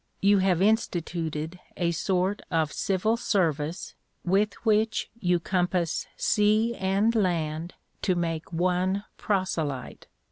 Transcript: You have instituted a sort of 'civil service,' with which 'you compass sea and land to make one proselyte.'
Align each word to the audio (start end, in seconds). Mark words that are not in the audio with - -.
You 0.19 0.39
have 0.39 0.63
instituted 0.63 1.59
a 1.77 1.91
sort 1.91 2.41
of 2.49 2.73
'civil 2.73 3.17
service,' 3.17 3.93
with 4.25 4.55
which 4.65 5.11
'you 5.19 5.39
compass 5.39 6.07
sea 6.17 6.73
and 6.73 7.13
land 7.13 7.75
to 8.01 8.15
make 8.15 8.51
one 8.51 9.03
proselyte.' 9.17 10.07